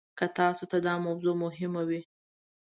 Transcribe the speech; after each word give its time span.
که 0.17 0.25
تاسو 0.37 0.63
ته 0.71 0.77
دا 0.85 0.93
موضوع 1.05 1.35
مهمه 1.43 1.83
وي. 1.89 2.01